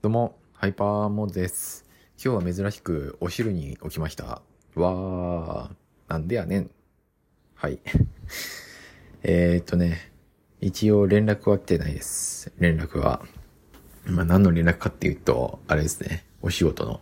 [0.00, 1.84] どうも、ハイパーモです。
[2.24, 4.42] 今日は珍しくお昼に起きました。
[4.76, 5.70] わー、
[6.06, 6.70] なんでやねん。
[7.56, 7.80] はい。
[9.24, 10.12] えっとね、
[10.60, 12.52] 一応連絡は来てないです。
[12.60, 13.26] 連絡は。
[14.06, 17.00] まあ何の連絡かっていうと、あれですね、お仕事の。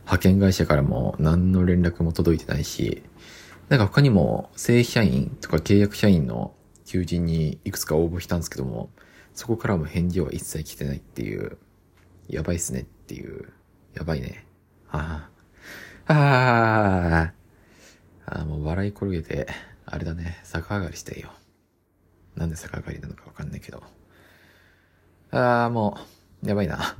[0.00, 3.04] 派遣会社からも何の連絡も届いてないし、
[3.68, 6.56] なんか他にも正社員とか契約社員の
[6.86, 8.90] 求人にいくつか応募したんですけども、
[9.32, 11.58] そこからも返事は一切来てないっていう、
[12.28, 13.52] やばいっすねっていう。
[13.94, 14.46] やばいね。
[14.90, 15.28] あ
[16.08, 16.12] あ。
[16.12, 17.32] ああ。
[18.26, 19.46] ああ、もう笑い転げて、
[19.84, 21.30] あれだね、逆上がりしてよ。
[22.34, 23.82] なんで逆上がりなのかわかんないけど。
[25.30, 25.98] ああ、も
[26.42, 26.96] う、やばいな。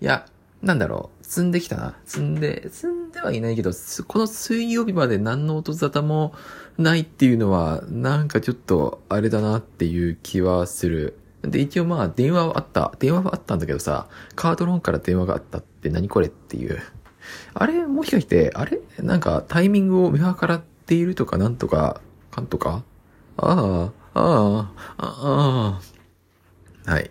[0.00, 0.26] いや、
[0.62, 1.96] なんだろう、積んできたな。
[2.04, 3.72] 積んで、積んではいないけど、
[4.06, 6.34] この水曜日まで何の音沙汰も
[6.78, 11.18] ないっていうのは、なんかちょっと、あれだなっていう気はする。
[11.42, 12.92] で、一応まあ、電話はあった。
[12.98, 16.80] 電話はあったんだけどさ、カードローンから電話があったって何これっていう。
[17.54, 18.80] あれ、もしかして、あれ？
[19.00, 22.84] なんか、タイミングを見計らっているとか、なんとか、かんとか？
[23.36, 25.80] ああ、ああ、あ
[26.86, 27.10] あ、はい。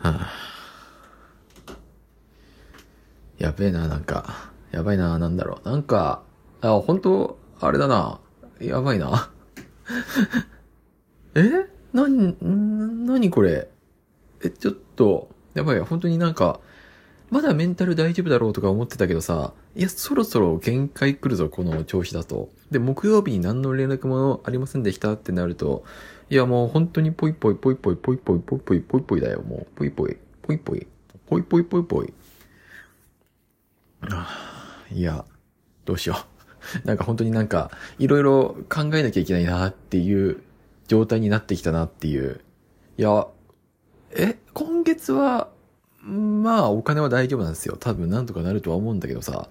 [0.00, 0.30] はあ、
[3.38, 4.50] やべえな、なんか。
[4.70, 5.68] やばいな、なんだろう。
[5.68, 6.22] なんか、
[6.60, 8.20] あ、本当あれだな。
[8.60, 9.30] やばいな。
[11.34, 11.71] え？
[11.92, 12.36] なに、
[13.06, 13.68] なにこれ？
[14.42, 16.60] え、ちょっと、やばい、本当になんか、
[17.30, 22.50] まだメンタル大丈夫だろうとか思ってたけどさ、いや、そろそろ限界来るぞ、この調子だと。
[22.70, 25.84] で、木曜日に何の連絡もありませんでしたってなると、
[26.28, 29.76] いや、もう本当にポイポイポイポイポイポイポイポイポイポイだよ、もう。
[29.76, 30.86] ポイポイ、ポイポイ、
[31.26, 32.12] ポイポイポイポイ。
[34.92, 35.24] いや、
[35.84, 36.16] どうしよ
[36.84, 36.84] う。
[36.86, 40.42] なんか本当になんか、いろいろ考えなきゃいけないなっていう
[40.92, 42.42] 状態になってきたなっていう。
[42.98, 43.26] いや、
[44.14, 45.48] え、今月は、
[46.02, 47.78] まあお金は大丈夫なんですよ。
[47.80, 49.48] 多分なんとかなるとは思うんだけどさ、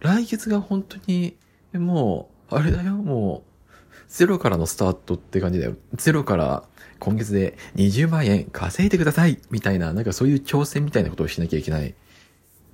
[0.00, 1.36] 来月が本当に、
[1.74, 5.76] もう、あれだよ、もう、ゼロからのスタートって感じだよ。
[5.92, 6.64] ゼロから
[7.00, 11.94] 今月で20万円稼いでくださいみたいな、なんかそういう挑戦みたいなことをしなきゃいけない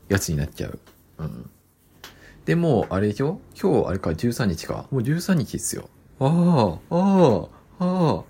[0.09, 0.79] やつになっちゃう。
[1.19, 1.51] うん。
[2.45, 3.41] で、もあれでしょ？
[3.61, 4.87] 今日あれか13日か。
[4.93, 5.89] もう13日ですよ。
[6.21, 7.49] ああ、ああ、
[7.79, 8.23] あ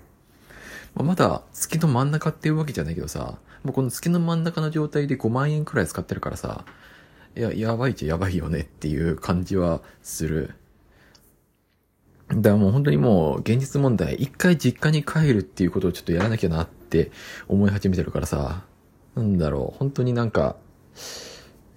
[0.97, 1.03] あ。
[1.03, 6.63] まだ月の真ん中っていうわけじゃないけどさ、もうこの月の真ん中の状態で5万円くらい使ってるからさ、
[7.35, 10.55] いや、やばいっちゃやばいよねっていう感じはする。
[12.29, 17.11] だからもう本当にもう現実問題、一回実家に帰るっていうことをちょっとやらなきゃなって
[17.47, 18.63] 思い始めてるからさ、
[19.15, 20.55] なんだろう、本当になんか、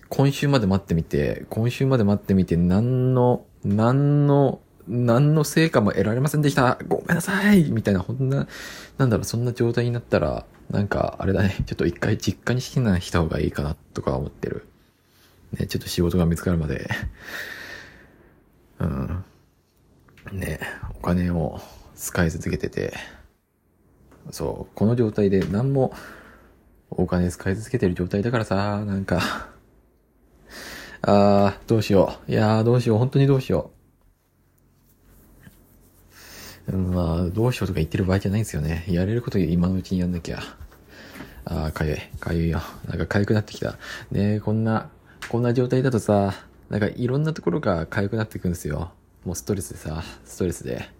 [0.08, 6.78] 今週まで待ってみて、今週まで待ってみて、何の、何の何の成果も得られませんでした。
[6.88, 8.49] ごめんなさいみたいな、ほんな、
[8.97, 14.66] なんだろう、そんな状態になったら、なんか、あれだね、ちょっと一回実家に避難した方がいいかな、とか思ってる。
[15.59, 16.88] ね、ちょっと仕事が見つかるまで、
[18.81, 19.25] うん。
[20.32, 20.60] ね、
[20.98, 21.60] お金を
[21.97, 22.94] 使い続けてて、
[24.31, 25.93] そう、この状態で何も
[26.91, 29.21] お金使い続けてる状態だからさ、なんか、
[31.03, 32.32] あー、どうしよう。
[32.32, 32.98] いやー、どうしよう。
[32.98, 33.78] 本当にどうしよう。
[36.72, 38.84] まあ、どうしようとか言ってる場合じゃないんですよね。
[38.88, 40.40] やれること今のうちにやんなきゃ。
[41.44, 41.98] ああ、かゆい。
[42.20, 42.60] かゆいよ。
[42.86, 43.78] なんか痒くなってきた。
[44.10, 44.90] ねこんな、
[45.30, 46.34] こんな状態だとさ、
[46.68, 48.92] なんかいろんなところが痒くなってくんですよ。
[49.24, 50.90] もうストレスでさ、ストレスで。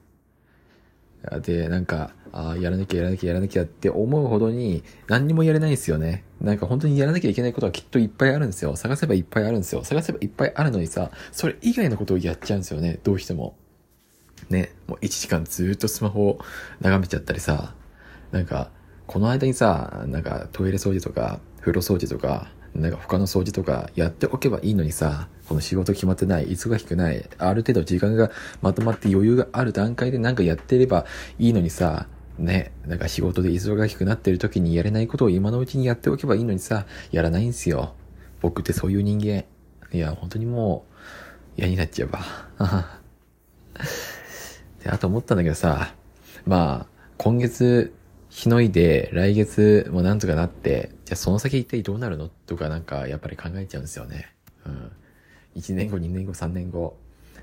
[1.43, 6.25] で、なんか、ああ、やらなきゃやらなきゃやらなきゃって思うほどに何にもやれないんですよね。
[6.41, 8.75] なんか本当にやらなきゃいけないことはきっといっぱいあるんですよ。
[8.77, 9.85] 探せばいっぱいあるんですよ。
[9.85, 13.01] 探せばいっぱいあるのにさ、それ以外のことをやっちゃうんですよね。
[13.03, 13.57] どうしても。
[14.51, 16.45] ね、もう1時間ずっとスマホを
[16.81, 17.75] 眺めちゃったりさ、
[18.31, 18.71] なんか、
[19.07, 28.31] この間にさ、なんかトイレ掃除とか、風呂掃除とか、なんか他の掃除とかやっておけばいいのにさ、この仕事決まってない、忙しくない、ある程度時間が
[28.63, 31.07] まとまって余裕がある段階でなんかやってれば
[31.39, 32.07] いいのにさ、
[32.39, 37.95] ね、なんか仕事で忙しくなってる時にやれないことを今のうちにやっておけばいいのにさ、やらないんすよ。
[38.41, 39.45] 僕ってそういう人間。
[39.93, 40.85] いや、本当にも
[41.57, 43.01] う、嫌になっちゃうわ。
[44.83, 45.95] で、あと思ったんだけどさ、
[46.47, 47.95] まあ、今月、
[48.31, 54.33] しのいで、来月もなんとかなって、じゃあその先一体どうなるのとかなんか、やっぱり考えちゃうんですよね。
[54.67, 54.93] うん。
[55.57, 56.97] 1年後、2年後、3年後。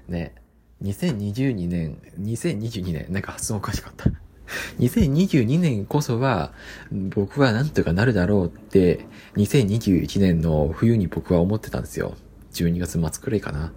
[0.08, 0.36] ね。
[0.84, 4.10] 2022年、2022年、なんか発音おかしかった。
[4.80, 6.54] 2022年こそは、
[6.92, 9.06] 僕はなんとかなるだろうって、
[9.38, 12.16] 2021年の冬に僕は思ってたんですよ。
[12.54, 13.74] 12月末くらいかな。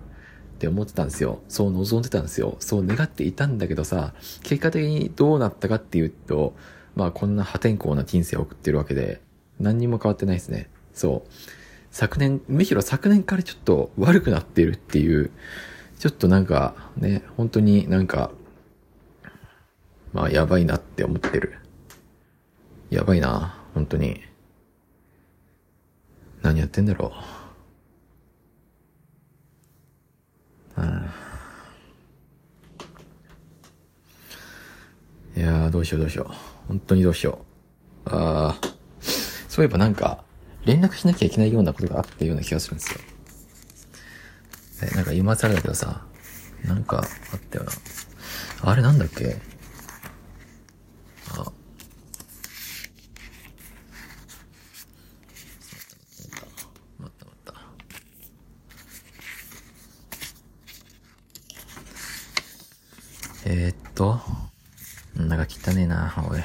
[0.58, 1.40] って思ってたんですよ。
[1.48, 2.56] そう望んでたんですよ。
[2.58, 4.12] そう願っていたんだけどさ、
[4.42, 6.56] 結果的にどうなったかっていうと、
[6.96, 9.20] まあこんな破天荒な人生を送ってるわけで、
[9.60, 10.68] 何にも変わってないですね。
[10.92, 11.30] そう。
[11.92, 15.30] 昨年、むしろ昨年からちょっと悪くなってるっていう、
[16.00, 18.32] ちょっとなんかね、本当になんか、
[20.12, 21.56] まあやばいなって思ってる。
[22.90, 24.20] やばいな、本当に。
[26.42, 27.37] 何やってんだろう。
[35.36, 36.34] いやー、どうしようどうしよう。
[36.68, 37.44] 本当にどうしよ
[38.06, 38.10] う。
[38.10, 38.72] あー、
[39.48, 40.24] そういえばなんか、
[40.64, 43.00] 連絡しなきゃいけないようなことがあったような気がするんですよ。
[44.82, 46.04] え、なんか今更だけどさ、
[46.64, 46.98] なんか
[47.32, 47.72] あったよな。
[48.62, 49.36] あれなんだっけ
[51.30, 51.52] あ。
[56.98, 57.54] 待った待った。
[63.50, 64.20] えー、っと、
[65.16, 66.40] なんか汚ねえな、おい。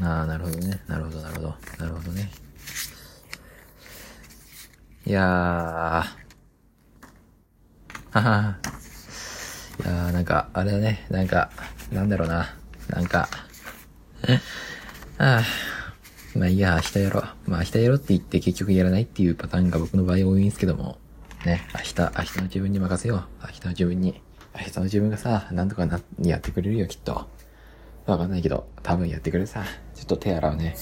[0.00, 0.80] ああ、なるほどね。
[0.86, 1.48] なるほど、なるほど。
[1.78, 2.30] なるほどね。
[5.04, 6.26] いやー。
[8.12, 8.75] はは。
[9.86, 11.06] いやー、なんか、あれだね。
[11.10, 11.48] なんか、
[11.92, 12.56] なんだろうな。
[12.88, 13.28] なんか、
[15.16, 15.42] ああ。
[16.36, 17.50] まあいいや、明日やろう。
[17.50, 20.98] まあ明日やろうって言って結局やらないっていうパターンが僕の場合多いんですけども。
[21.44, 23.24] ね、明日、明日の自分に任せよう。
[23.42, 24.20] 明日の自分に。
[24.72, 27.28] その自分がさ、なんとかな、やってくれるよ、きっと。
[28.06, 29.64] わかんないけど、多分やってくれるさ。
[29.94, 30.74] ちょっと手洗うね。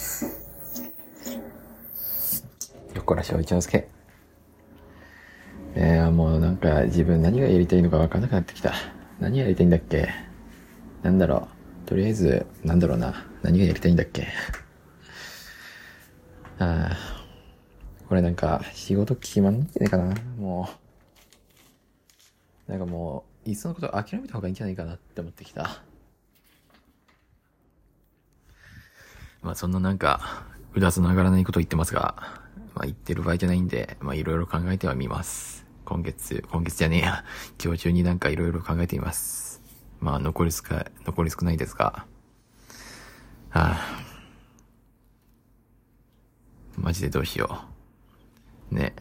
[2.94, 3.93] よっこらしょ一之輔。
[6.04, 8.72] えー、もうなんか自分何がやりたいのかわかんなくなってきた。
[9.20, 10.08] 何やりたいんだっけ？
[11.02, 11.48] なんだろ
[11.84, 11.88] う？
[11.88, 13.26] とりあえず、なんだろうな。
[13.42, 14.28] 何がやりたいんだっけ？
[16.58, 16.96] ああ。
[18.08, 20.14] これなんか、仕事決まんないんじゃないかな？
[20.38, 20.68] も
[22.68, 22.70] う。
[22.70, 25.82] なんかもう、いっそのこと諦めた方がいいんじゃないかなって思ってきた。
[29.42, 32.14] まあそんななんか、うだつの上がらないこと言ってますが、
[32.74, 35.63] まあ言ってる場合じゃないんで、まあいろいろ考えてはみます。
[35.84, 37.24] 今月、今月じゃねえや、
[37.62, 39.62] 今日中になんかいろいろ考えてみます。
[40.00, 42.06] まあ残り少ない、残り少ないですが、
[43.50, 44.02] はあ、
[46.76, 47.64] マジでどうしよ
[48.70, 48.74] う。
[48.74, 48.94] ね。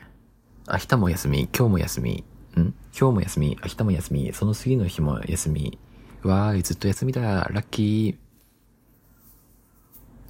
[0.68, 2.24] 明日も休み、今日も休み、
[2.56, 2.74] ん？
[2.98, 5.80] 今日も休み、明日も休み、その次の日も休み。
[6.24, 8.24] わーい、ずっと休みだ、ラッキー。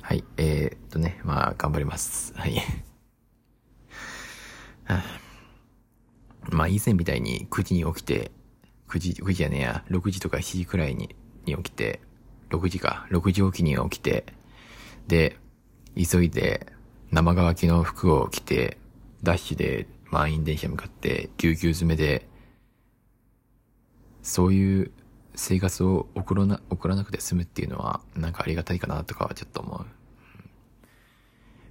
[0.01, 2.33] はい、えー、っとね、まあ、頑張ります。
[2.35, 2.61] はい。
[6.63, 8.31] まあ、以前みたいに9時に起きて、
[8.87, 11.13] 9時、9時じゃねえや、6時とか7時くらいに
[11.45, 11.99] に起きて、
[12.51, 14.23] 6時か、6時起きに起きて、
[15.09, 15.35] で、
[15.97, 16.71] 急いで
[17.11, 18.77] 生乾きの服を着て、
[19.23, 22.29] ダッシュで満員電車向かって、ぎゅうぎゅう詰めで、
[24.21, 24.91] そういう
[25.35, 29.85] 生活を送らな、送らなくて済むっていうのは、なんかありがたいかなとかはちょっと思う。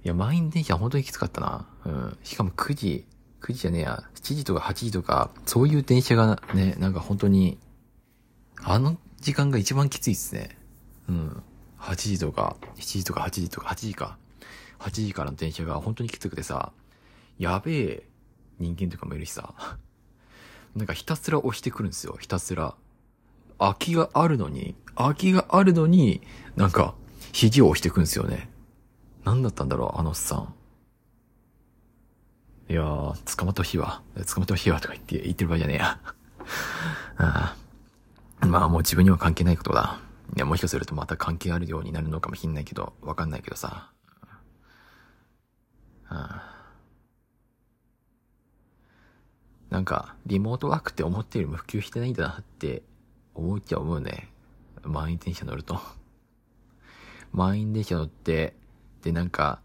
[0.03, 1.67] いや、満員電車本当にきつかったな。
[1.83, 2.17] うん。
[2.23, 3.05] しかも9時、
[3.43, 7.59] 9時じゃねえや、7時とか8時とか、そういう電車がね、なんか本当に、
[8.63, 10.57] あの時間が一番きついっすね。
[11.09, 11.43] うん。
[11.77, 14.17] 8時とか、7時とか8時とか8時か。
[14.79, 16.71] 8時からの電車が本当にきつくてさ、
[17.37, 18.03] やべえ
[18.59, 19.53] 人間とかもいるしさ、
[20.75, 22.75] なんかひたすら押してくるんですよ、ひたすら。
[23.59, 26.21] 空きがあるのに、空きがあるのに、
[26.55, 26.95] なんか、
[27.33, 28.49] 肘を押してくんですよね。
[29.25, 30.53] 何だったんだろう、あのおっさん。
[32.69, 34.01] いやー、捕まってほしいわ。
[34.15, 35.99] 捕まってほしいわとか言って、言ってる場合じゃねえや。
[37.17, 37.55] あ
[38.41, 39.99] まあもう自分には関係ないことだ。
[40.35, 43.89] いや、もしかするとまた関係あるようになるのかもしんないけど、わかんないけどさ。
[49.69, 52.83] なんか、リモートワークって思ってよりも普及してないんだなって
[53.33, 54.29] 思っちゃ思うね。
[54.83, 55.79] 満員電車乗ると。
[57.31, 58.55] 満員電車乗って、
[59.01, 59.59] で、なんか、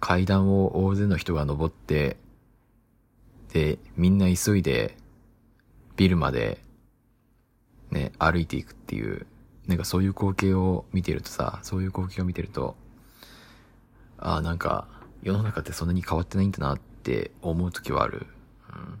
[0.00, 2.16] 階段を大勢の人が登って、
[3.56, 4.98] で、みんな急いで、
[5.96, 6.62] ビルまで、
[7.90, 9.26] ね、歩いていくっていう、
[9.66, 12.76] なんかそういう光景を見てるとさ、そういう光景を見てると、
[14.18, 14.86] ああ、なんか、
[15.22, 18.26] 世の中ってそんなに変わってないんだなって思う時はある。
[18.68, 18.98] うん。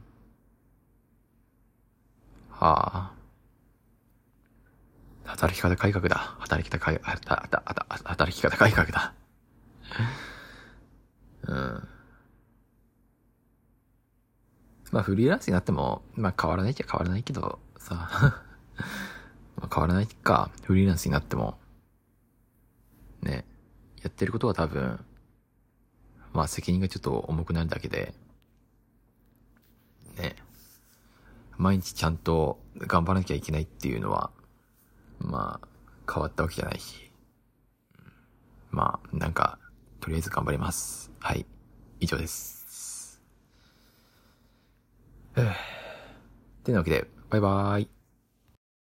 [2.48, 3.12] はあ。
[5.24, 6.16] 働き方改革だ。
[6.38, 9.12] 働き方改、働き方改革だ。
[11.42, 11.88] うん。
[14.92, 17.94] まあフリーランスになっても、まあ変わらないっちゃ変わらないけど、さ、
[19.56, 21.58] まあ変わらないか、フリーランスになっても。
[23.22, 23.44] ね。
[24.02, 25.04] やってることは多分、
[26.32, 28.14] まあ責任がちょっと重くなるだけで、
[30.16, 30.36] ね。
[31.58, 34.30] 毎日ちゃんと頑張らなきゃいけないっていうのは、
[35.18, 37.10] まあ、変わったわけじゃないし。
[38.70, 39.58] まあ、なんか、
[40.00, 41.10] とりあえず頑張ります。
[41.18, 41.46] はい。
[42.00, 42.65] 以上です。
[46.64, 47.95] てなわけで、バイバーイ。